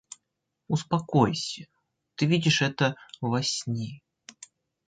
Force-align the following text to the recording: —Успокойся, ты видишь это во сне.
—Успокойся, 0.67 1.63
ты 2.15 2.25
видишь 2.33 2.63
это 2.63 2.95
во 3.21 3.43
сне. 3.43 4.01